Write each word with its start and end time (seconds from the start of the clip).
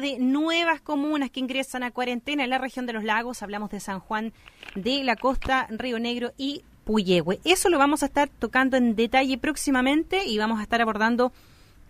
de 0.00 0.18
nuevas 0.18 0.80
comunas 0.80 1.30
que 1.30 1.40
ingresan 1.40 1.82
a 1.82 1.90
cuarentena 1.90 2.44
en 2.44 2.50
la 2.50 2.58
región 2.58 2.86
de 2.86 2.92
los 2.92 3.04
lagos. 3.04 3.42
Hablamos 3.42 3.70
de 3.70 3.80
San 3.80 4.00
Juan 4.00 4.32
de 4.74 5.04
la 5.04 5.16
Costa, 5.16 5.66
Río 5.70 5.98
Negro 5.98 6.32
y 6.36 6.62
Puyehue. 6.84 7.40
Eso 7.44 7.68
lo 7.68 7.78
vamos 7.78 8.02
a 8.02 8.06
estar 8.06 8.28
tocando 8.28 8.76
en 8.76 8.96
detalle 8.96 9.38
próximamente 9.38 10.24
y 10.26 10.38
vamos 10.38 10.58
a 10.60 10.62
estar 10.62 10.80
abordando 10.80 11.32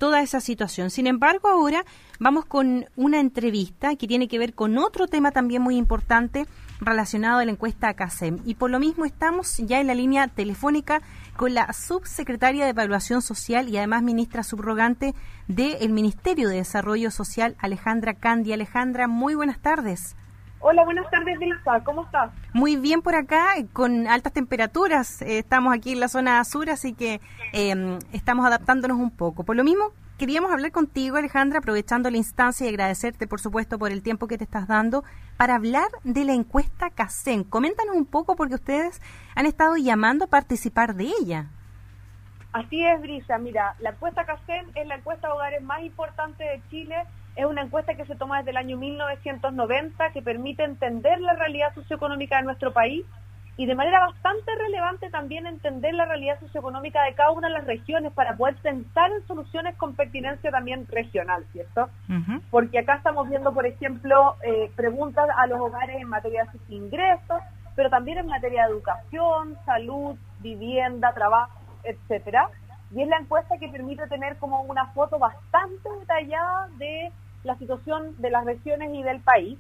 toda 0.00 0.22
esa 0.22 0.40
situación. 0.40 0.88
Sin 0.88 1.06
embargo, 1.06 1.48
ahora 1.48 1.84
vamos 2.18 2.46
con 2.46 2.86
una 2.96 3.20
entrevista 3.20 3.94
que 3.96 4.08
tiene 4.08 4.28
que 4.28 4.38
ver 4.38 4.54
con 4.54 4.78
otro 4.78 5.06
tema 5.06 5.30
también 5.30 5.60
muy 5.60 5.76
importante 5.76 6.46
relacionado 6.80 7.38
a 7.38 7.44
la 7.44 7.50
encuesta 7.50 7.92
CASEM. 7.92 8.38
Y 8.46 8.54
por 8.54 8.70
lo 8.70 8.80
mismo 8.80 9.04
estamos 9.04 9.58
ya 9.58 9.78
en 9.78 9.86
la 9.86 9.94
línea 9.94 10.26
telefónica 10.26 11.02
con 11.36 11.52
la 11.52 11.70
subsecretaria 11.74 12.64
de 12.64 12.70
Evaluación 12.70 13.20
Social 13.20 13.68
y 13.68 13.76
además 13.76 14.02
ministra 14.02 14.42
subrogante 14.42 15.14
del 15.48 15.92
Ministerio 15.92 16.48
de 16.48 16.56
Desarrollo 16.56 17.10
Social, 17.10 17.54
Alejandra 17.58 18.14
Candia. 18.14 18.54
Alejandra, 18.54 19.06
muy 19.06 19.34
buenas 19.34 19.60
tardes. 19.60 20.16
Hola, 20.62 20.84
buenas 20.84 21.10
tardes, 21.10 21.38
Lisa. 21.38 21.82
¿Cómo 21.84 22.04
estás? 22.04 22.30
Muy 22.52 22.76
bien 22.76 23.00
por 23.00 23.14
acá, 23.14 23.54
con 23.72 24.06
altas 24.06 24.34
temperaturas. 24.34 25.22
Eh, 25.22 25.38
estamos 25.38 25.74
aquí 25.74 25.92
en 25.92 26.00
la 26.00 26.08
zona 26.08 26.44
sur, 26.44 26.68
así 26.68 26.92
que 26.92 27.22
em, 27.54 27.98
estamos 28.12 28.44
adaptándonos 28.44 28.98
un 28.98 29.10
poco. 29.10 29.42
Por 29.44 29.56
lo 29.56 29.64
mismo, 29.64 29.92
queríamos 30.18 30.52
hablar 30.52 30.70
contigo, 30.70 31.16
Alejandra, 31.16 31.60
aprovechando 31.60 32.10
la 32.10 32.18
instancia 32.18 32.66
y 32.66 32.68
agradecerte, 32.68 33.26
por 33.26 33.40
supuesto, 33.40 33.78
por 33.78 33.90
el 33.90 34.02
tiempo 34.02 34.28
que 34.28 34.36
te 34.36 34.44
estás 34.44 34.68
dando, 34.68 35.02
para 35.38 35.54
hablar 35.54 35.88
de 36.04 36.26
la 36.26 36.34
encuesta 36.34 36.90
CACEN. 36.90 37.44
Coméntanos 37.44 37.96
un 37.96 38.04
poco, 38.04 38.36
porque 38.36 38.56
ustedes 38.56 39.00
han 39.34 39.46
estado 39.46 39.78
llamando 39.78 40.26
a 40.26 40.28
participar 40.28 40.94
de 40.94 41.10
ella. 41.22 41.46
Así 42.52 42.84
es, 42.84 43.00
Brisa. 43.00 43.38
Mira, 43.38 43.76
la 43.78 43.90
encuesta 43.90 44.26
CACEN 44.26 44.66
es 44.74 44.86
la 44.86 44.96
encuesta 44.96 45.28
de 45.28 45.32
hogares 45.32 45.62
más 45.62 45.80
importante 45.80 46.44
de 46.44 46.62
Chile 46.68 46.96
es 47.36 47.44
una 47.44 47.62
encuesta 47.62 47.94
que 47.94 48.04
se 48.06 48.16
toma 48.16 48.38
desde 48.38 48.50
el 48.50 48.56
año 48.56 48.76
1990 48.76 50.10
que 50.12 50.22
permite 50.22 50.64
entender 50.64 51.20
la 51.20 51.34
realidad 51.34 51.74
socioeconómica 51.74 52.38
de 52.38 52.44
nuestro 52.44 52.72
país 52.72 53.04
y 53.56 53.66
de 53.66 53.74
manera 53.74 54.00
bastante 54.00 54.54
relevante 54.54 55.10
también 55.10 55.46
entender 55.46 55.92
la 55.92 56.06
realidad 56.06 56.40
socioeconómica 56.40 57.02
de 57.04 57.14
cada 57.14 57.30
una 57.30 57.48
de 57.48 57.54
las 57.54 57.66
regiones 57.66 58.12
para 58.12 58.36
poder 58.36 58.56
pensar 58.56 59.10
en 59.12 59.26
soluciones 59.26 59.76
con 59.76 59.94
pertinencia 59.94 60.50
también 60.50 60.86
regional, 60.88 61.44
¿cierto? 61.52 61.90
Porque 62.50 62.78
acá 62.78 62.94
estamos 62.94 63.28
viendo, 63.28 63.52
por 63.52 63.66
ejemplo, 63.66 64.36
eh, 64.42 64.70
preguntas 64.76 65.28
a 65.36 65.46
los 65.46 65.60
hogares 65.60 66.00
en 66.00 66.08
materia 66.08 66.44
de 66.44 66.52
sus 66.52 66.70
ingresos, 66.70 67.42
pero 67.76 67.90
también 67.90 68.18
en 68.18 68.28
materia 68.28 68.64
de 68.64 68.72
educación, 68.72 69.58
salud, 69.66 70.16
vivienda, 70.40 71.12
trabajo, 71.12 71.52
etcétera 71.84 72.48
y 72.92 73.02
es 73.02 73.08
la 73.08 73.18
encuesta 73.18 73.56
que 73.58 73.68
permite 73.68 74.06
tener 74.08 74.36
como 74.38 74.62
una 74.62 74.86
foto 74.86 75.18
bastante 75.18 75.69
situación 77.70 78.14
de 78.18 78.30
las 78.30 78.44
regiones 78.44 78.92
y 78.92 79.02
del 79.02 79.20
país. 79.20 79.58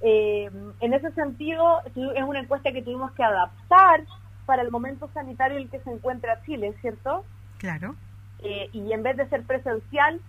Eh, 0.00 0.50
en 0.80 0.92
ese 0.92 1.10
sentido, 1.12 1.80
es 1.94 2.24
una 2.24 2.40
encuesta 2.40 2.72
que 2.72 2.82
tuvimos 2.82 3.12
que 3.12 3.22
adaptar 3.22 4.04
para 4.44 4.62
el 4.62 4.70
momento 4.70 5.08
sanitario 5.14 5.56
en 5.56 5.64
el 5.64 5.70
que 5.70 5.80
se 5.80 5.90
encuentra 5.90 6.42
Chile, 6.44 6.74
¿cierto? 6.80 7.24
Claro. 7.58 7.94
Eh, 8.40 8.68
y 8.72 8.92
en 8.92 9.02
vez 9.02 9.16
de 9.16 9.28
ser 9.28 9.44
presencial, 9.44 10.20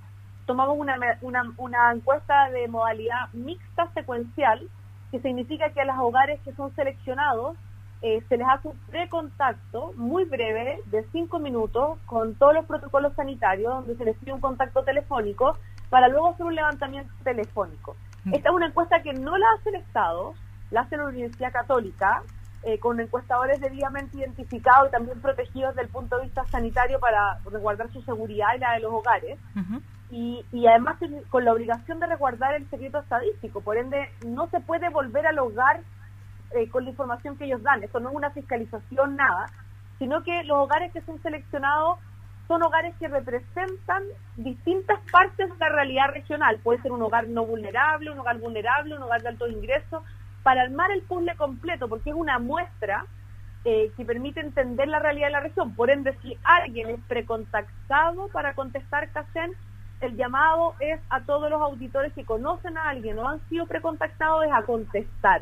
tomamos 0.45 0.77
una, 0.77 0.97
una, 1.21 1.53
una 1.57 1.91
encuesta 1.91 2.49
de 2.51 2.67
modalidad 2.67 3.33
mixta 3.33 3.91
secuencial, 3.93 4.69
que 5.11 5.19
significa 5.19 5.71
que 5.71 5.81
a 5.81 5.85
los 5.85 5.97
hogares 5.97 6.39
que 6.45 6.53
son 6.53 6.73
seleccionados 6.75 7.57
eh, 8.01 8.23
se 8.29 8.37
les 8.37 8.47
hace 8.47 8.67
un 8.67 8.77
precontacto 8.89 9.93
muy 9.95 10.25
breve 10.25 10.79
de 10.91 11.05
cinco 11.11 11.39
minutos 11.39 11.97
con 12.05 12.35
todos 12.35 12.53
los 12.53 12.65
protocolos 12.65 13.13
sanitarios, 13.15 13.73
donde 13.73 13.95
se 13.95 14.05
les 14.05 14.15
pide 14.17 14.33
un 14.33 14.41
contacto 14.41 14.83
telefónico 14.83 15.57
para 15.89 16.07
luego 16.07 16.29
hacer 16.29 16.45
un 16.45 16.55
levantamiento 16.55 17.13
telefónico. 17.23 17.95
Mm. 18.25 18.33
Esta 18.35 18.49
es 18.49 18.55
una 18.55 18.67
encuesta 18.67 19.01
que 19.01 19.13
no 19.13 19.37
la 19.37 19.45
hace 19.57 19.69
el 19.69 19.75
Estado, 19.75 20.33
la 20.71 20.81
hace 20.81 20.97
la 20.97 21.05
Universidad 21.05 21.51
Católica, 21.51 22.23
eh, 22.63 22.79
con 22.79 22.99
encuestadores 22.99 23.61
debidamente 23.61 24.17
identificados 24.17 24.89
y 24.89 24.91
también 24.91 25.21
protegidos 25.21 25.75
desde 25.75 25.87
el 25.87 25.93
punto 25.93 26.17
de 26.17 26.23
vista 26.23 26.43
sanitario 26.47 26.99
para 26.99 27.37
resguardar 27.45 27.91
su 27.91 28.01
seguridad 28.01 28.47
y 28.55 28.59
la 28.59 28.73
de 28.73 28.79
los 28.79 28.91
hogares. 28.91 29.37
y, 30.09 30.45
y, 30.51 30.67
además 30.67 30.97
con 31.29 31.45
la 31.45 31.53
obligación 31.53 31.99
de 31.99 32.07
resguardar 32.07 32.55
el 32.55 32.69
secreto 32.69 32.99
estadístico. 32.99 33.61
Por 33.61 33.77
ende, 33.77 34.09
no 34.25 34.47
se 34.49 34.59
puede 34.61 34.89
volver 34.89 35.27
al 35.27 35.39
hogar 35.39 35.81
eh, 36.51 36.69
con 36.69 36.85
la 36.85 36.91
información 36.91 37.37
que 37.37 37.45
ellos 37.45 37.61
dan. 37.63 37.83
Esto 37.83 37.99
no 37.99 38.09
es 38.09 38.15
una 38.15 38.31
fiscalización, 38.31 39.15
nada, 39.15 39.45
sino 39.99 40.23
que 40.23 40.43
los 40.43 40.57
hogares 40.57 40.91
que 40.93 41.01
son 41.01 41.21
seleccionados 41.21 41.99
son 42.47 42.63
hogares 42.63 42.93
que 42.99 43.07
representan 43.07 44.03
distintas 44.35 44.99
partes 45.11 45.49
de 45.49 45.57
la 45.57 45.69
realidad 45.69 46.09
regional. 46.11 46.59
Puede 46.63 46.81
ser 46.81 46.91
un 46.91 47.01
hogar 47.01 47.27
no 47.27 47.45
vulnerable, 47.45 48.11
un 48.11 48.19
hogar 48.19 48.37
vulnerable, 48.37 48.95
un 48.95 49.03
hogar 49.03 49.21
de 49.21 49.29
alto 49.29 49.47
ingreso, 49.47 50.03
para 50.43 50.61
armar 50.61 50.91
el 50.91 51.01
puzzle 51.01 51.35
completo, 51.35 51.87
porque 51.87 52.11
es 52.11 52.15
una 52.15 52.37
muestra 52.37 53.05
eh, 53.63 53.91
que 53.97 54.05
permite 54.05 54.41
entender 54.41 54.87
la 54.87 54.99
realidad 54.99 55.27
de 55.27 55.31
la 55.31 55.39
región. 55.39 55.73
Por 55.73 55.89
ende, 55.89 56.15
si 56.21 56.37
alguien 56.43 56.89
es 56.91 56.99
precontactado 57.07 58.27
para 58.27 58.53
contestar 58.53 59.09
CACEN, 59.09 59.53
el 60.01 60.15
llamado 60.15 60.75
es 60.79 60.99
a 61.09 61.21
todos 61.21 61.49
los 61.49 61.59
auditores 61.59 62.13
que 62.13 62.25
conocen 62.25 62.77
a 62.77 62.89
alguien 62.89 63.17
o 63.17 63.27
han 63.27 63.39
sido 63.49 63.65
precontactados 63.65 64.45
es 64.45 64.51
a 64.53 64.61
contestar. 64.61 65.41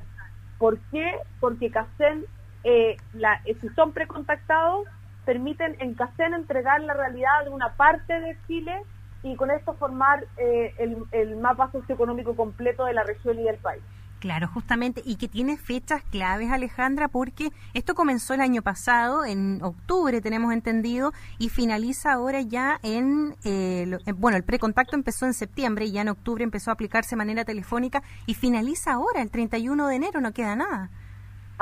¿Por 0.58 0.80
qué? 0.92 1.18
Porque 1.42 1.70
CACEN, 1.70 2.24
eh, 2.64 2.96
la, 3.12 3.42
eh, 3.44 3.58
si 3.60 3.68
son 3.70 3.92
precontactados, 3.92 4.88
permiten 5.26 5.76
en 5.80 5.94
CACEN 5.94 6.34
entregar 6.34 6.82
la 6.82 6.94
realidad 6.94 7.44
de 7.46 7.50
una 7.50 7.76
parte 7.76 8.20
de 8.20 8.38
Chile 8.48 8.84
y 9.24 9.36
con 9.36 9.52
esto 9.52 9.74
formar 9.76 10.26
eh, 10.38 10.74
el, 10.80 10.98
el 11.12 11.38
mapa 11.38 11.72
socioeconómico 11.72 12.36
completo 12.36 12.86
de 12.86 12.94
la 12.94 13.04
región 13.04 13.40
y 13.40 13.44
del 13.44 13.58
país. 13.58 13.84
Claro, 14.24 14.48
justamente, 14.48 15.02
y 15.04 15.18
que 15.18 15.28
tiene 15.28 15.58
fechas 15.58 16.02
claves, 16.10 16.50
Alejandra, 16.50 17.10
porque 17.10 17.50
esto 17.74 17.94
comenzó 17.94 18.34
el 18.34 18.40
año 18.40 18.62
pasado, 18.62 19.26
en 19.26 19.62
octubre 19.62 20.22
tenemos 20.22 20.54
entendido, 20.54 21.12
y 21.40 21.50
finaliza 21.50 22.14
ahora 22.14 22.40
ya 22.40 22.80
en, 22.84 23.36
eh, 23.44 23.98
bueno, 24.16 24.38
el 24.38 24.44
precontacto 24.44 24.96
empezó 24.96 25.26
en 25.26 25.34
septiembre 25.34 25.84
y 25.84 25.92
ya 25.92 26.04
en 26.04 26.08
octubre 26.08 26.42
empezó 26.42 26.72
a 26.72 26.76
aplicarse 26.76 27.10
de 27.10 27.18
manera 27.18 27.44
telefónica 27.44 28.02
y 28.26 28.36
finaliza 28.36 28.94
ahora, 28.94 29.22
el 29.22 29.30
31 29.30 29.88
de 29.90 29.96
enero, 29.98 30.22
no 30.22 30.32
queda 30.32 30.56
nada. 30.56 30.90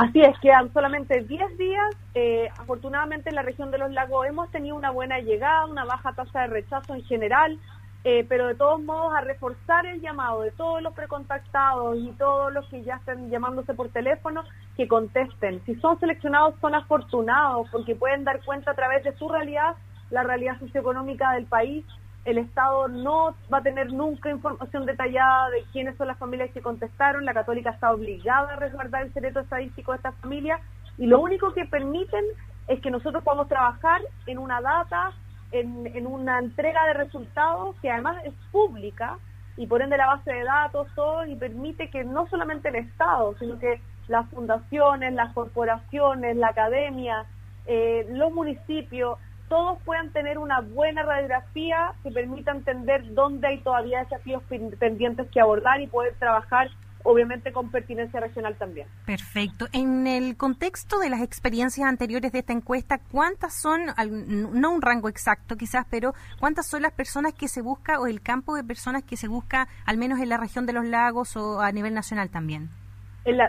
Así 0.02 0.20
es, 0.20 0.36
quedan 0.40 0.74
solamente 0.74 1.22
10 1.22 1.58
días. 1.60 1.96
Eh, 2.16 2.50
afortunadamente 2.58 3.30
en 3.30 3.36
la 3.36 3.44
región 3.44 3.70
de 3.70 3.78
los 3.78 3.92
lagos 3.92 4.26
hemos 4.26 4.50
tenido 4.50 4.76
una 4.76 4.90
buena 4.90 5.20
llegada, 5.20 5.68
una 5.68 5.86
baja 5.86 6.14
tasa 6.14 6.42
de 6.42 6.48
rechazo 6.48 6.96
en 6.96 7.04
general. 7.04 7.60
Eh, 8.04 8.26
pero 8.28 8.48
de 8.48 8.56
todos 8.56 8.82
modos 8.82 9.14
a 9.14 9.22
reforzar 9.22 9.86
el 9.86 10.02
llamado 10.02 10.42
de 10.42 10.50
todos 10.50 10.82
los 10.82 10.96
precontactados 10.96 12.00
y 12.00 12.12
todos 12.14 12.52
los 12.52 12.68
que 12.70 12.82
ya 12.82 12.96
estén 12.96 13.30
llamándose 13.30 13.76
por 13.76 13.90
teléfono 13.90 14.44
que 14.76 14.88
contesten. 14.88 15.62
Si 15.68 15.76
son 15.76 16.00
seleccionados 16.00 16.56
son 16.62 16.74
afortunados 16.74 17.70
porque 17.72 17.94
pueden 17.94 18.24
dar 18.24 18.44
cuenta 18.44 18.72
a 18.72 18.74
través 18.74 19.04
de 19.04 19.16
su 19.18 19.30
realidad, 19.30 19.76
la 20.10 20.24
realidad 20.24 20.58
socioeconómica 20.58 21.34
del 21.34 21.46
país. 21.46 21.86
El 22.24 22.38
Estado 22.38 22.88
no 22.88 23.36
va 23.52 23.60
a 23.60 23.64
tener 23.64 23.92
nunca 23.92 24.30
información 24.30 24.86
detallada 24.86 25.50
de 25.50 25.64
quiénes 25.72 25.98
son 25.98 26.08
las 26.08 26.18
familias 26.18 26.52
que 26.52 26.62
contestaron. 26.62 27.26
La 27.26 27.34
católica 27.34 27.72
está 27.72 27.92
obligada 27.92 28.54
a 28.54 28.56
resguardar 28.58 29.04
el 29.04 29.14
secreto 29.14 29.40
estadístico 29.40 29.92
de 29.92 29.98
estas 29.98 30.16
familias 30.18 30.62
y 30.98 31.08
lo 31.08 31.20
único 31.20 31.54
que 31.54 31.66
permiten 31.66 32.24
es 32.68 32.80
que 32.82 32.92
nosotros 32.92 33.24
podamos 33.24 33.48
trabajar 33.48 34.02
en 34.28 34.38
una 34.38 34.62
data 34.62 35.14
en, 35.52 36.08
una 36.08 36.40
entrega 36.40 36.86
de 36.88 36.94
resultados 36.94 37.76
que 37.82 37.92
además 37.92 38.24
es 38.26 38.34
pública 38.52 39.18
y 39.58 39.68
por 39.68 39.82
ende 39.82 39.98
la 39.98 40.08
base 40.08 40.32
de 40.32 40.44
datos, 40.44 40.88
todo, 40.96 41.26
y 41.26 41.36
permite 41.36 41.90
que 41.90 42.04
no 42.04 42.28
solamente 42.30 42.70
el 42.70 42.76
Estado, 42.76 43.36
sino 43.38 43.60
que 43.60 43.82
las 44.08 44.28
fundaciones, 44.30 45.14
las 45.14 45.34
corporaciones, 45.34 46.38
la 46.38 46.48
academia, 46.48 47.26
eh, 47.66 48.08
los 48.10 48.32
municipios, 48.32 49.20
todos 49.52 49.80
puedan 49.84 50.14
tener 50.14 50.38
una 50.38 50.62
buena 50.62 51.04
radiografía 51.04 51.92
que 52.04 52.10
permita 52.10 52.52
entender 52.52 53.14
dónde 53.14 53.50
hay 53.50 53.60
todavía 53.60 54.00
desafíos 54.00 54.42
pendientes 54.80 55.28
que 55.30 55.42
abordar 55.42 55.82
y 55.82 55.88
poder 55.88 56.16
trabajar 56.20 56.70
obviamente 57.04 57.52
con 57.52 57.70
pertinencia 57.70 58.22
regional 58.22 58.56
también. 58.56 58.88
Perfecto. 59.06 59.68
En 59.74 60.08
el 60.08 60.38
contexto 60.38 61.00
de 61.00 61.10
las 61.10 61.22
experiencias 61.22 61.86
anteriores 61.86 62.32
de 62.32 62.40
esta 62.40 62.54
encuesta, 62.54 63.02
¿cuántas 63.12 63.54
son, 63.54 63.88
no 64.08 64.72
un 64.72 64.82
rango 64.82 65.10
exacto 65.10 65.58
quizás, 65.58 65.86
pero 65.90 66.14
cuántas 66.40 66.68
son 66.68 66.84
las 66.84 66.94
personas 66.94 67.34
que 67.34 67.50
se 67.50 67.62
busca 67.62 68.00
o 68.00 68.08
el 68.08 68.22
campo 68.22 68.56
de 68.56 68.64
personas 68.64 69.04
que 69.04 69.18
se 69.18 69.28
busca 69.28 69.68
al 69.86 69.98
menos 69.98 70.22
en 70.22 70.30
la 70.30 70.38
región 70.38 70.66
de 70.66 70.72
los 70.72 70.86
lagos 70.86 71.36
o 71.36 71.60
a 71.60 71.74
nivel 71.74 71.94
nacional 71.94 72.30
también? 72.30 72.70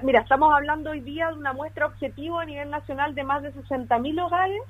mira, 0.03 0.21
estamos 0.21 0.53
hablando 0.53 0.91
hoy 0.91 1.01
día 1.01 1.29
de 1.29 1.35
una 1.35 1.53
muestra 1.53 1.87
objetivo 1.87 2.41
a 2.41 2.45
nivel 2.45 2.71
nacional 2.71 3.15
de 3.15 3.23
más 3.23 3.43
de 3.43 3.55
60.000 3.55 4.27
hogares 4.27 4.61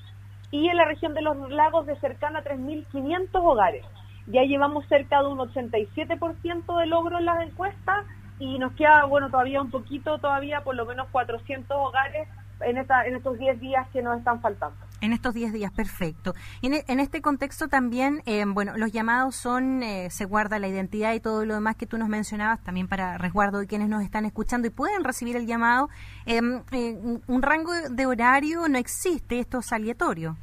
y 0.52 0.68
en 0.68 0.76
la 0.76 0.84
región 0.84 1.14
de 1.14 1.22
los 1.22 1.50
lagos 1.50 1.86
de 1.86 1.98
cercana 1.98 2.40
a 2.40 2.44
3.500 2.44 3.28
hogares. 3.32 3.84
Ya 4.26 4.42
llevamos 4.42 4.86
cerca 4.86 5.20
de 5.20 5.28
un 5.28 5.38
87% 5.38 6.78
de 6.78 6.86
logro 6.86 7.18
en 7.18 7.24
las 7.24 7.42
encuestas 7.42 8.04
y 8.38 8.58
nos 8.58 8.72
queda, 8.74 9.04
bueno, 9.06 9.30
todavía 9.30 9.60
un 9.60 9.70
poquito, 9.70 10.18
todavía 10.18 10.60
por 10.60 10.76
lo 10.76 10.86
menos 10.86 11.08
400 11.10 11.76
hogares 11.76 12.28
en, 12.64 12.78
esta, 12.78 13.06
en 13.06 13.16
estos 13.16 13.38
10 13.38 13.60
días 13.60 13.88
que 13.92 14.02
nos 14.02 14.18
están 14.18 14.40
faltando. 14.40 14.76
En 15.00 15.12
estos 15.12 15.34
10 15.34 15.52
días, 15.52 15.72
perfecto. 15.72 16.34
En, 16.62 16.74
en, 16.86 17.00
este 17.00 17.22
contexto 17.22 17.68
también, 17.68 18.22
eh, 18.26 18.44
bueno, 18.46 18.76
los 18.76 18.92
llamados 18.92 19.34
son, 19.34 19.82
eh, 19.82 20.10
se 20.10 20.24
guarda 20.24 20.58
la 20.58 20.68
identidad 20.68 21.12
y 21.12 21.20
todo 21.20 21.44
lo 21.44 21.54
demás 21.54 21.76
que 21.76 21.86
tú 21.86 21.98
nos 21.98 22.08
mencionabas, 22.08 22.62
también 22.62 22.88
para 22.88 23.18
resguardo 23.18 23.58
de 23.58 23.66
quienes 23.66 23.88
nos 23.88 24.02
están 24.02 24.24
escuchando 24.24 24.68
y 24.68 24.70
pueden 24.70 25.02
recibir 25.04 25.36
el 25.36 25.46
llamado. 25.46 25.88
Em, 26.24 26.62
eh, 26.70 27.18
un 27.26 27.42
rango 27.42 27.72
de 27.90 28.06
horario 28.06 28.68
no 28.68 28.78
existe, 28.78 29.40
esto 29.40 29.58
es 29.58 29.72
aleatorio. 29.72 30.36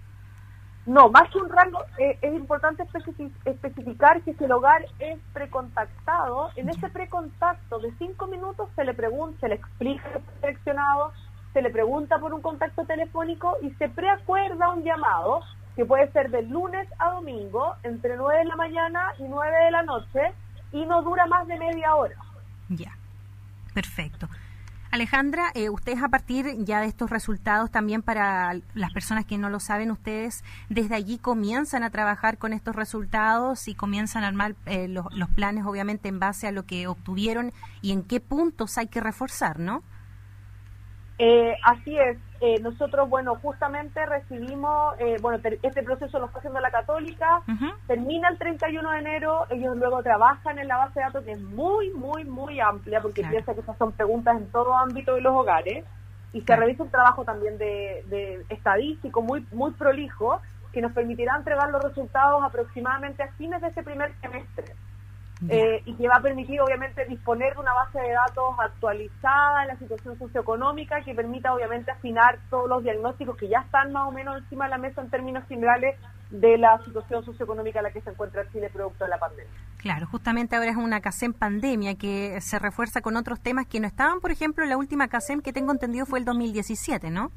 No, 0.86 1.07
más 1.10 1.30
que 1.30 1.38
un 1.38 1.50
rango, 1.50 1.83
es 2.00 2.33
importante 2.33 2.83
especificar 3.45 4.22
que 4.24 4.33
si 4.33 4.44
el 4.44 4.51
hogar 4.51 4.83
es 4.98 5.19
precontactado, 5.33 6.50
en 6.56 6.68
ese 6.68 6.89
precontacto 6.89 7.77
de 7.77 7.94
cinco 8.00 8.25
minutos 8.25 8.69
se 8.75 8.83
le 8.83 8.95
pregunta, 8.95 9.39
se 9.39 9.50
le 9.50 9.56
explica 9.56 10.10
el 10.15 10.24
seleccionado, 10.42 11.13
se 11.54 11.62
le 11.62 11.69
pregunta 11.69 12.19
por 12.19 12.34
un 12.34 12.42
contacto 12.42 12.86
telefónico 12.86 13.56
y 13.62 13.72
se 13.72 13.90
preacuerda 13.90 14.69
un 14.69 14.84
llamado 14.84 15.42
que 15.75 15.86
puede 15.86 16.12
ser 16.12 16.30
de 16.30 16.44
lunes 16.44 16.88
a 17.00 17.12
domingo 17.12 17.75
entre 17.84 18.18
9 18.18 18.40
de 18.40 18.46
la 18.46 18.56
mañana 18.56 19.13
y 19.18 19.24
9 19.24 19.66
de 19.66 19.72
la 19.72 19.84
noche 19.84 20.34
y 20.72 20.86
no 20.86 21.01
dura 21.01 21.25
más 21.25 21.48
de 21.48 21.57
media 21.57 21.96
hora. 21.96 22.16
Ya, 22.69 22.96
perfecto. 23.74 24.28
Alejandra, 24.92 25.51
eh, 25.54 25.69
ustedes 25.69 26.01
a 26.01 26.10
partir 26.10 26.48
ya 26.66 26.81
de 26.81 26.88
estos 26.88 27.12
resultados, 27.12 27.69
también 27.69 28.01
para 28.01 28.60
las 28.74 28.92
personas 28.92 29.24
que 29.24 29.38
no 29.38 29.50
lo 29.50 29.60
saben, 29.60 29.92
ustedes 29.92 30.44
desde 30.68 30.96
allí 30.96 31.19
comienzan 31.19 31.84
a 31.84 31.92
trabajar 31.92 32.40
con 32.40 32.54
estos 32.54 32.75
resultados 32.75 33.68
y 33.68 33.75
comienzan 33.75 34.24
a 34.24 34.28
armar 34.28 34.56
eh, 34.66 34.88
los, 34.88 35.06
los 35.13 35.30
planes, 35.30 35.66
obviamente, 35.66 36.10
en 36.10 36.19
base 36.19 36.48
a 36.48 36.51
lo 36.51 36.66
que 36.66 36.88
obtuvieron 36.88 37.54
y 37.84 37.92
en 37.92 38.01
qué 38.01 38.19
puntos 38.19 38.80
hay 38.80 38.88
que 38.88 39.00
reforzar, 39.00 39.60
¿no? 39.60 39.84
Eh, 41.19 41.54
así 41.63 41.98
es. 41.98 42.18
Eh, 42.39 42.62
nosotros, 42.62 43.10
bueno, 43.10 43.36
justamente 43.36 44.06
recibimos, 44.06 44.95
eh, 45.00 45.18
bueno, 45.21 45.44
este 45.62 45.83
proceso 45.83 46.18
lo 46.18 46.27
está 46.27 46.39
haciendo 46.39 46.62
la 46.62 46.71
Católica, 46.71 47.42
termina 47.86 48.30
el 48.30 48.38
31 48.38 48.92
de 48.92 49.00
enero, 49.00 49.45
ellos 49.50 49.75
luego 49.75 50.01
trabajan 50.01 50.57
en 50.57 50.69
la 50.69 50.77
base 50.77 51.01
de 51.01 51.06
datos 51.06 51.25
que 51.25 51.33
es 51.33 51.42
muy, 51.42 51.89
muy, 51.92 52.24
muy 52.24 52.62
amplia, 52.62 53.01
porque 53.01 53.25
piensa 53.25 53.54
que 53.54 53.60
esas 53.60 53.77
son 53.77 53.92
preguntas 53.92 54.38
en 54.38 54.50
todo 54.51 54.74
ámbito 54.74 55.16
de 55.16 55.21
los 55.21 55.36
hogares, 55.36 55.83
y 56.31 56.39
se 56.39 56.56
realiza 56.56 56.83
un 56.83 56.92
trabajo 56.92 57.25
también 57.25 57.57
de, 57.57 58.06
de 58.07 58.45
estadístico 58.48 59.22
muy, 59.22 59.45
muy 59.51 59.72
prolijo, 59.72 60.39
que 60.72 60.81
nos 60.81 60.94
permitirá 60.94 61.36
entregar 61.36 61.69
los 61.72 61.83
resultados 61.83 62.42
aproximadamente 62.42 63.24
a 63.24 63.27
fines 63.33 63.60
de 63.60 63.68
este 63.68 63.83
primer 63.83 64.13
semestre. 64.22 64.75
Eh, 65.47 65.81
y 65.86 65.94
que 65.94 66.07
va 66.09 66.18
a 66.18 66.21
permitir 66.21 66.59
obviamente 66.59 67.06
disponer 67.06 67.53
de 67.53 67.62
una 67.62 67.74
base 67.74 67.97
de 67.97 68.12
datos 68.12 68.56
actualizada 68.57 69.62
en 69.62 69.69
la 69.69 69.77
situación 69.77 70.19
socioeconómica 70.19 71.01
que 71.01 71.15
permita 71.15 71.53
obviamente 71.53 71.91
afinar 71.91 72.39
todos 72.50 72.68
los 72.68 72.83
diagnósticos 72.83 73.38
que 73.38 73.47
ya 73.47 73.59
están 73.59 73.94
más 73.94 74.09
o 74.09 74.12
menos 74.12 74.38
encima 74.38 74.65
de 74.65 74.71
la 74.71 74.77
mesa 74.77 75.01
en 75.01 75.09
términos 75.09 75.47
generales 75.47 75.95
de 76.30 76.57
la 76.57 76.77
situación 76.83 77.24
socioeconómica 77.24 77.80
en 77.80 77.83
la 77.83 77.91
que 77.91 78.01
se 78.01 78.09
encuentra 78.09 78.51
Chile 78.51 78.69
producto 78.69 79.06
de 79.06 79.09
la 79.09 79.18
pandemia. 79.18 79.51
Claro, 79.77 80.07
justamente 80.07 80.57
ahora 80.57 80.71
es 80.71 80.77
una 80.77 81.00
CASEM 81.00 81.31
pandemia 81.31 81.95
que 81.95 82.41
se 82.41 82.59
refuerza 82.59 83.00
con 83.00 83.15
otros 83.15 83.39
temas 83.39 83.65
que 83.65 83.80
no 83.80 83.88
estaban, 83.88 84.19
por 84.19 84.31
ejemplo, 84.31 84.65
la 84.65 84.75
última 84.75 85.07
CASEM 85.07 85.41
que 85.41 85.53
tengo 85.53 85.71
entendido 85.71 86.06
fue 86.06 86.19
el 86.19 86.25
2017, 86.25 87.12
¿no? 87.12 87.31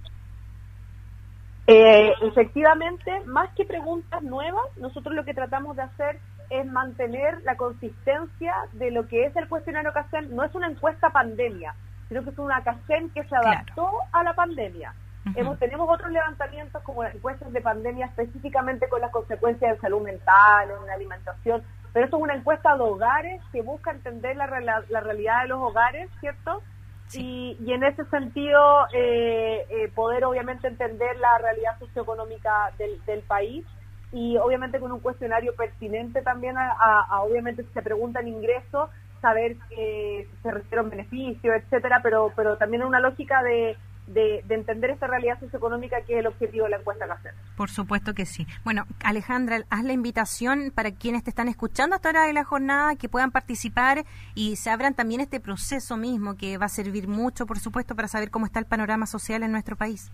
Eh, 1.69 2.13
efectivamente, 2.23 3.21
más 3.27 3.55
que 3.55 3.65
preguntas 3.65 4.21
nuevas, 4.23 4.65
nosotros 4.77 5.15
lo 5.15 5.25
que 5.25 5.33
tratamos 5.33 5.77
de 5.77 5.83
hacer 5.83 6.19
es 6.53 6.67
mantener 6.67 7.43
la 7.45 7.57
consistencia 7.57 8.55
de 8.73 8.91
lo 8.91 9.09
que 9.09 9.25
es 9.25 9.37
el 9.37 9.49
cuestionario 9.49 9.93
CACEN. 9.93 10.35
No 10.37 10.45
es 10.45 10.55
una 10.55 10.69
encuesta 10.69 11.11
pandemia, 11.11 11.75
sino 12.09 12.23
que 12.23 12.31
es 12.31 12.39
una 12.39 12.63
CACEN 12.63 13.11
que 13.11 13.25
se 13.25 13.35
adaptó 13.35 13.91
a 14.13 14.23
la 14.23 14.35
pandemia. 14.35 14.95
Hemos, 15.37 15.59
tenemos 15.59 15.89
otros 15.89 16.11
levantamientos 16.11 16.83
como 16.83 17.05
las 17.05 17.15
encuestas 17.15 17.53
de 17.53 17.61
pandemia 17.61 18.07
específicamente 18.07 18.89
con 18.89 19.01
las 19.01 19.13
consecuencias 19.13 19.77
de 19.77 19.81
salud 19.81 20.03
mental, 20.03 20.69
en 20.69 20.87
la 20.87 20.95
alimentación, 20.95 21.63
pero 21.93 22.07
esto 22.07 22.17
es 22.17 22.23
una 22.23 22.35
encuesta 22.35 22.75
de 22.75 22.83
hogares 22.83 23.41
que 23.53 23.63
busca 23.63 23.93
entender 23.93 24.37
la, 24.37 24.49
la 24.89 25.01
realidad 25.01 25.43
de 25.43 25.49
los 25.49 25.61
hogares, 25.61 26.11
¿cierto? 26.21 26.61
Y, 27.15 27.57
y, 27.61 27.73
en 27.73 27.85
ese 27.85 28.05
sentido 28.07 28.87
eh, 28.93 29.67
eh, 29.69 29.93
poder 29.95 30.25
obviamente 30.25 30.67
entender 30.67 31.17
la 31.19 31.39
realidad 31.39 31.79
socioeconómica 31.79 32.73
del, 32.79 33.05
del 33.05 33.21
país 33.21 33.67
y 34.13 34.37
obviamente 34.37 34.79
con 34.79 34.93
un 34.93 35.01
cuestionario 35.01 35.55
pertinente 35.55 36.23
también 36.23 36.57
a, 36.59 37.21
obviamente 37.23 37.63
si 37.65 37.73
se 37.73 37.83
preguntan 37.83 38.29
ingresos, 38.29 38.91
saber 39.21 39.57
que 39.71 40.29
se 40.43 40.51
refiere 40.51 40.83
beneficio, 40.83 41.55
etcétera, 41.55 42.01
pero, 42.03 42.33
pero 42.37 42.57
también 42.57 42.83
una 42.83 43.01
lógica 43.01 43.43
de, 43.43 43.77
de, 44.07 44.43
entender 44.51 44.91
esta 44.91 45.07
realidad 45.07 45.39
socioeconómica 45.41 46.03
que 46.03 46.15
es 46.15 46.19
el 46.21 46.27
objetivo 46.27 46.65
de 46.65 46.73
la 46.73 46.77
encuesta 46.79 47.07
que 47.07 47.13
hacemos. 47.13 47.41
Por 47.57 47.71
supuesto 47.71 48.15
que 48.15 48.27
sí. 48.27 48.47
Bueno, 48.65 48.85
Alejandra, 49.05 49.63
haz 49.71 49.85
la 49.85 49.93
invitación 49.93 50.73
para 50.75 50.91
quienes 50.91 51.25
te 51.25 51.31
están 51.31 51.49
escuchando 51.49 51.97
hasta 51.97 52.09
ahora 52.09 52.27
de 52.27 52.33
la 52.33 52.45
jornada 52.45 52.97
que 52.97 53.09
puedan 53.09 53.31
participar 53.31 54.05
y 54.35 54.57
se 54.57 54.71
abran 54.71 54.95
también 54.95 55.21
este 55.21 55.41
proceso 55.41 55.97
mismo 55.97 56.37
que 56.37 56.59
va 56.59 56.67
a 56.67 56.69
servir 56.69 57.09
mucho, 57.09 57.47
por 57.47 57.59
supuesto, 57.59 57.95
para 57.95 58.09
saber 58.09 58.31
cómo 58.31 58.47
está 58.47 58.59
el 58.59 58.67
panorama 58.67 59.07
social 59.07 59.43
en 59.43 59.53
nuestro 59.53 59.77
país. 59.77 60.11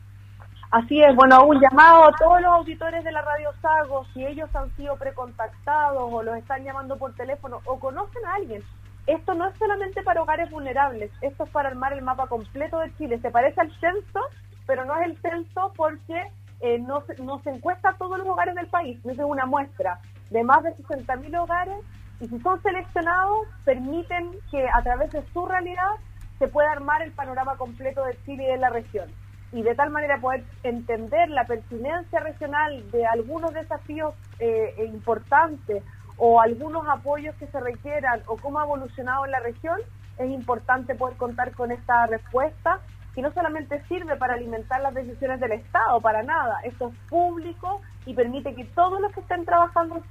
Así 0.70 1.02
es, 1.02 1.16
bueno, 1.16 1.44
un 1.46 1.58
llamado 1.58 2.04
a 2.04 2.12
todos 2.12 2.42
los 2.42 2.52
auditores 2.52 3.02
de 3.02 3.10
la 3.10 3.22
Radio 3.22 3.50
Sago, 3.62 4.04
si 4.12 4.26
ellos 4.26 4.54
han 4.54 4.70
sido 4.76 4.96
precontactados 4.96 6.12
o 6.12 6.22
los 6.22 6.36
están 6.36 6.62
llamando 6.62 6.98
por 6.98 7.14
teléfono 7.14 7.62
o 7.64 7.80
conocen 7.80 8.22
a 8.26 8.34
alguien. 8.34 8.62
Esto 9.06 9.32
no 9.32 9.46
es 9.46 9.56
solamente 9.56 10.02
para 10.02 10.20
hogares 10.20 10.50
vulnerables, 10.50 11.10
esto 11.22 11.44
es 11.44 11.50
para 11.50 11.70
armar 11.70 11.94
el 11.94 12.02
mapa 12.02 12.26
completo 12.26 12.80
de 12.80 12.94
Chile. 12.98 13.18
Se 13.22 13.30
parece 13.30 13.62
al 13.62 13.72
censo, 13.80 14.20
pero 14.66 14.84
no 14.84 14.94
es 15.00 15.06
el 15.06 15.18
censo 15.22 15.72
porque 15.74 16.30
eh, 16.60 16.78
no, 16.78 17.02
se, 17.06 17.50
encuesta 17.50 17.88
a 17.88 17.96
todos 17.96 18.18
los 18.18 18.28
hogares 18.28 18.54
del 18.54 18.66
país, 18.66 18.98
es 19.06 19.18
una 19.20 19.46
muestra 19.46 19.98
de 20.28 20.44
más 20.44 20.62
de 20.64 20.76
60.000 20.76 21.44
hogares 21.44 21.78
y 22.20 22.28
si 22.28 22.38
son 22.40 22.60
seleccionados 22.60 23.46
permiten 23.64 24.32
que 24.50 24.68
a 24.68 24.82
través 24.82 25.10
de 25.12 25.24
su 25.32 25.46
realidad 25.46 25.92
se 26.38 26.46
pueda 26.46 26.72
armar 26.72 27.00
el 27.00 27.12
panorama 27.12 27.56
completo 27.56 28.04
de 28.04 28.18
Chile 28.26 28.44
y 28.44 28.52
de 28.52 28.58
la 28.58 28.68
región 28.68 29.08
y 29.52 29.62
de 29.62 29.74
tal 29.74 29.90
manera 29.90 30.18
poder 30.18 30.44
entender 30.62 31.30
la 31.30 31.44
pertinencia 31.44 32.20
regional 32.20 32.90
de 32.90 33.06
algunos 33.06 33.54
desafíos 33.54 34.14
eh, 34.38 34.74
importantes 34.86 35.82
o 36.16 36.40
algunos 36.40 36.86
apoyos 36.88 37.34
que 37.36 37.46
se 37.46 37.60
requieran 37.60 38.22
o 38.26 38.36
cómo 38.36 38.60
ha 38.60 38.64
evolucionado 38.64 39.24
en 39.24 39.30
la 39.30 39.40
región, 39.40 39.78
es 40.18 40.30
importante 40.30 40.94
poder 40.94 41.16
contar 41.16 41.52
con 41.52 41.70
esta 41.70 42.06
respuesta 42.06 42.80
que 43.14 43.22
no 43.22 43.32
solamente 43.32 43.82
sirve 43.88 44.16
para 44.16 44.34
alimentar 44.34 44.80
las 44.80 44.94
decisiones 44.94 45.40
del 45.40 45.52
Estado, 45.52 46.00
para 46.00 46.22
nada, 46.22 46.60
esto 46.64 46.88
es 46.88 47.08
público 47.08 47.80
y 48.04 48.14
permite 48.14 48.54
que 48.54 48.64
todos 48.64 49.00
los 49.00 49.12
que 49.12 49.20
estén 49.20 49.44
trabajando 49.44 50.02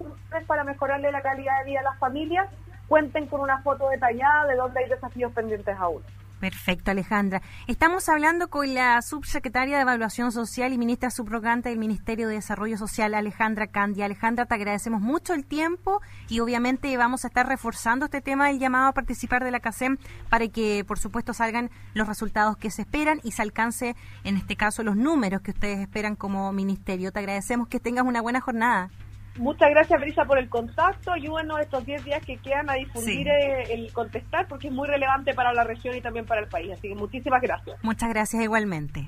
para 0.45 0.63
mejorarle 0.63 1.11
la 1.11 1.21
calidad 1.21 1.59
de 1.59 1.71
vida 1.71 1.79
a 1.81 1.83
las 1.83 1.99
familias 1.99 2.49
cuenten 2.87 3.27
con 3.27 3.41
una 3.41 3.61
foto 3.61 3.89
detallada 3.89 4.47
de 4.47 4.55
dónde 4.55 4.79
hay 4.79 4.89
desafíos 4.89 5.31
pendientes 5.33 5.75
aún. 5.77 6.01
Perfecto, 6.39 6.91
Alejandra. 6.91 7.41
Estamos 7.65 8.09
hablando 8.09 8.49
con 8.49 8.75
la 8.75 9.01
subsecretaria 9.01 9.77
de 9.77 9.81
Evaluación 9.81 10.31
Social 10.31 10.71
y 10.71 10.77
ministra 10.77 11.09
subrogante 11.09 11.69
del 11.69 11.79
Ministerio 11.79 12.27
de 12.27 12.35
Desarrollo 12.35 12.77
Social, 12.77 13.15
Alejandra 13.15 13.65
Candia. 13.65 14.05
Alejandra, 14.05 14.45
te 14.45 14.53
agradecemos 14.53 15.01
mucho 15.01 15.33
el 15.33 15.45
tiempo 15.45 15.99
y 16.29 16.39
obviamente 16.39 16.95
vamos 16.95 17.25
a 17.25 17.29
estar 17.29 17.47
reforzando 17.47 18.05
este 18.05 18.21
tema 18.21 18.49
del 18.49 18.59
llamado 18.59 18.89
a 18.89 18.93
participar 18.93 19.43
de 19.43 19.49
la 19.49 19.59
CASEM 19.59 19.97
para 20.29 20.47
que, 20.47 20.85
por 20.87 20.99
supuesto, 20.99 21.33
salgan 21.33 21.71
los 21.95 22.07
resultados 22.07 22.55
que 22.57 22.69
se 22.69 22.83
esperan 22.83 23.19
y 23.23 23.31
se 23.31 23.41
alcance, 23.41 23.95
en 24.23 24.37
este 24.37 24.55
caso, 24.55 24.83
los 24.83 24.95
números 24.95 25.41
que 25.41 25.51
ustedes 25.51 25.79
esperan 25.79 26.15
como 26.15 26.53
ministerio. 26.53 27.11
Te 27.11 27.19
agradecemos 27.19 27.67
que 27.67 27.79
tengas 27.79 28.05
una 28.05 28.21
buena 28.21 28.41
jornada. 28.41 28.91
Muchas 29.37 29.69
gracias, 29.69 29.99
Brisa, 29.99 30.25
por 30.25 30.37
el 30.39 30.49
contacto. 30.49 31.11
Ayúdenos 31.11 31.59
estos 31.59 31.85
10 31.85 32.05
días 32.05 32.25
que 32.25 32.37
quedan 32.37 32.69
a 32.69 32.73
difundir 32.73 33.27
eh, 33.27 33.73
el 33.73 33.91
contestar 33.93 34.47
porque 34.47 34.67
es 34.67 34.73
muy 34.73 34.87
relevante 34.87 35.33
para 35.33 35.53
la 35.53 35.63
región 35.63 35.95
y 35.95 36.01
también 36.01 36.25
para 36.25 36.41
el 36.41 36.47
país. 36.47 36.71
Así 36.73 36.89
que 36.89 36.95
muchísimas 36.95 37.41
gracias. 37.41 37.77
Muchas 37.83 38.09
gracias 38.09 38.43
igualmente. 38.43 39.07